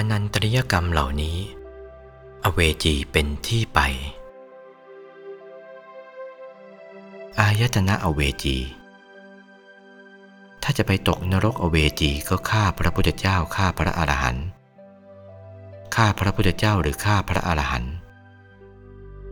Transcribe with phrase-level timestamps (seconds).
[0.00, 1.38] อนันตริยกรรมเหล่านี้
[2.44, 3.80] อเวจีเป็นที่ไป
[7.38, 8.56] อายตนะอเวจี
[10.62, 14.46] ถ้าจะไปตกนรกอเวจีก็ฆ่าพระพุทธเจ้าฆ่าพระอรหันต์
[15.94, 17.94] ฆ่าพระพุทธเจ้าหรือฆ่าพระอรหันต์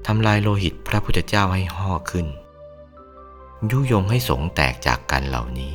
[0.07, 2.27] ทำลายโลหิตพระพุทธเจ้าให้ห่อขึ้น
[3.71, 5.75] ยุยงให้สงแตกจากกันเหล่านี้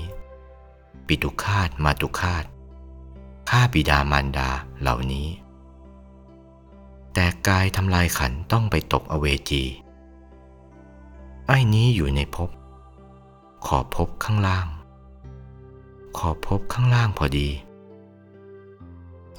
[1.07, 2.45] ปิตุคาตมาตุคาต
[3.53, 4.49] ฆ่าบิดามารดา
[4.81, 5.27] เหล่านี้
[7.13, 9.63] แต่กายทำลายขันต้องไปตกอเวจี
[11.47, 12.49] ไอ้นี้อยู่ในภพ
[13.65, 14.67] ขอภพข้างล่าง
[16.17, 17.49] ขอภพข้างล่างพอดี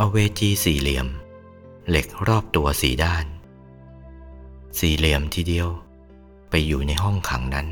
[0.00, 1.08] อเวจีสี่เหลี่ยม
[1.88, 3.26] เหล็กรอบตัวสีด้าน
[4.78, 5.68] สี่เหลี่ยมทีเดียว
[6.50, 7.68] ไปอยู่ในห้องขังนั้น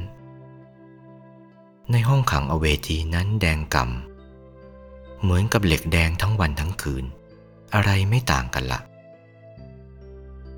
[1.92, 4.09] ในห้องขังอเวจีนั้นแดงกำ
[5.22, 7.04] เหมือนกับเหล็กแดงทั้งวันทั้งคืน
[7.74, 8.80] อะไรไม่ต่างกันละ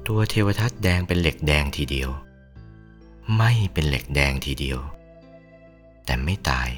[0.07, 2.11] ตัวเทวทัตแดงเป็นเหล็กแดงทีเดียว
[3.37, 4.79] ไม่เป็นเหล็กแดงทีเดียว
[6.05, 6.69] แต่ไม่ตาย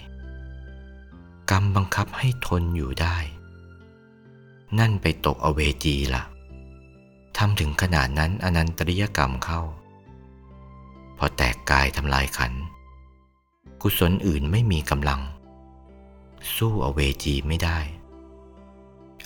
[1.51, 3.17] กรรมบังคับให้ทนอยู่ได้
[4.79, 6.25] นั่นไปตกอเวจีละ
[7.37, 9.61] ทำถึงขนาดนั้นอนันตริยกรรมเข้า
[11.19, 12.53] พอแตกกายทำลายขัน
[13.83, 15.21] กุศลอื่นไม่มีกำลัง
[16.55, 17.79] สู้อเวจีไม่ได้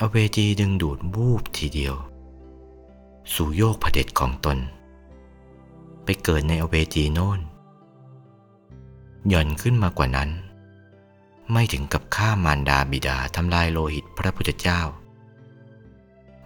[0.01, 1.95] อเวจีดึงดูดบูบทีเดียว
[3.35, 4.59] สู่โยกผด็จของตน
[6.05, 7.41] ไปเกิดในอเวจีโน่น
[9.29, 10.31] หย่อนขึ้นมากว่านั้น
[11.53, 14.81] ไม่ถึงกับฆ่ามารดาบิดาทำลายโลหิตพระพุทธเจ้า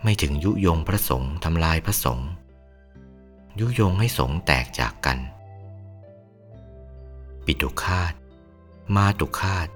[0.03, 2.31] ไม่ถึงยุยงพระสงฆ์ทำลายพระสงฆ์
[3.61, 5.19] ยุยงให้สงฆ์แตกจากกัน
[7.45, 8.13] ปิตุคาต
[8.95, 9.69] มาตุคาต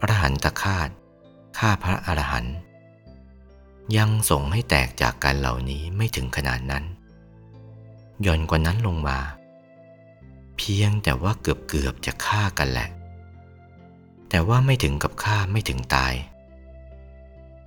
[0.00, 0.88] อรหันตคาต
[1.58, 2.56] ฆ่าพระอรหันต์
[3.96, 6.84] ยังส่งให้แตกจากกันเหล่านี้ไม่ถึงขนาดนั้น
[8.26, 9.18] ย่อนกว่านั้นลงมา
[10.56, 12.88] เพียงแต่ว่าเกือบเกือบจะฆ่ากันแหละ
[14.28, 16.14] แต่ว่าไม่ถึงกับฆ่าไม่ถึงตาย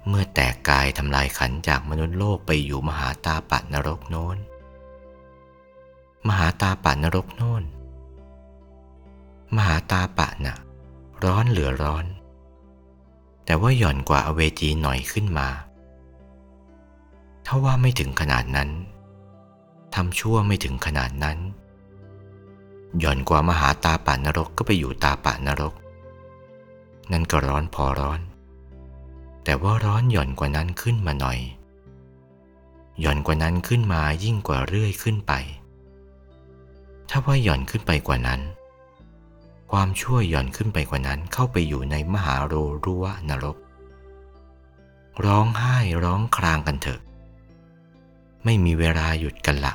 [0.07, 4.37] เมื่อแตกกายทำลายขันจากมนุษย์โลกไปอยู่มหาตาปันรกโน้น
[6.27, 7.63] มหาตาปันรกโน้น
[9.55, 10.57] มหาตาปะน่ะ
[11.23, 12.05] ร้อนเหลือร้อน
[13.45, 15.47] แต่ว่าหย่อนกว่าอเวจีหน่อยขึ้นมา
[17.45, 18.69] ถ้าว่าไม่ถึงขนาดนั้น
[19.95, 21.37] ทำชั่วไม่ถึงขนาดนั้น
[22.99, 25.73] หย่อนกว่ามหาตาปานรกก็ไปอยู่ตาปานรก
[27.11, 28.19] นั่นก็ร้อนพอร้อน
[29.43, 31.39] แต่ว่าร้อนหย่อนกว่านั้นขึ้นมาหน่อย
[32.99, 35.33] หย่อนกว่านั้นขึ้นมายิ่งกว่าเรื่อยขึ้นไป
[37.09, 38.41] ถ้าว่าหย่อนขึ้นไปกว่านั้น
[39.77, 42.53] ความชั่วหย่อนขึ้นไปกว่านั้นเข้าไปอยู่ในมหาโร
[42.85, 43.57] รุวนรก
[45.25, 46.99] ร้องไห้ร้องครางกันเถอะ
[48.43, 49.73] ไม่มีเวลาหยุดกันละ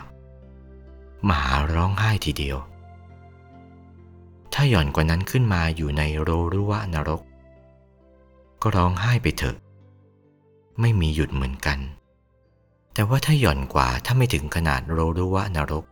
[1.28, 2.58] มหาร้องไห้ทีเดียว
[4.52, 7.22] ถ้าหย่อนกว่านั้นขึ้นมาอยู่ในโรรุวนรก
[8.62, 9.56] ก็ร้องไห้ไปเถอะ
[10.80, 11.78] ไม่มีหยุดเหมือนกัน
[12.94, 15.84] แต่ว่าถ้าหย่อนกว่าถ้าไม่ถึงขนาดโรรุวนรก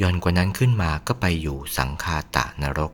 [0.00, 2.92] ย่อนกว่านั้นขึ้นมาก็ไปอยู่สังคาตะนรก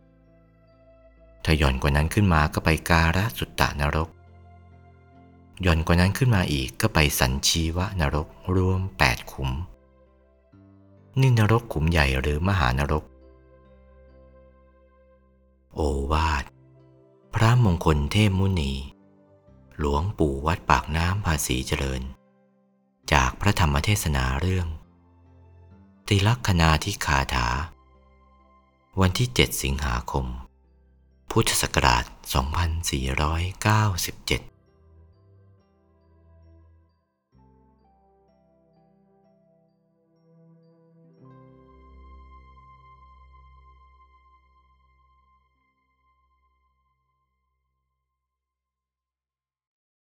[1.45, 4.09] ถ้าย่อนกว่านั้นขึ้นมาก็ไปการะสุตตะนรก
[5.65, 9.51] ย่อนกว่านั้นขึ้นมาอีกก็ไปสัญชีวะนรกรวมแปดขุม
[11.21, 13.05] นี่นรกขุมใหญ่หรือมหานรก
[15.75, 15.81] โอ
[16.13, 16.45] วาท
[17.35, 18.73] พระมงคลเทพมุนี
[19.79, 22.03] หลวงปู่วัดปากน้ำภาษีเจริญ
[23.13, 24.67] จากพระธรรมเทศนาเรื่อง
[26.13, 27.49] ติลักษณาที่คาถา
[29.01, 30.27] วันที่ 7 สิงหาคม
[31.31, 32.05] พุทธศักราช
[34.49, 34.52] 2497